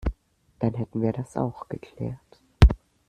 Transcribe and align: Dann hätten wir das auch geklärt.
Dann 0.57 0.73
hätten 0.73 1.03
wir 1.03 1.13
das 1.13 1.37
auch 1.37 1.67
geklärt. 1.69 2.41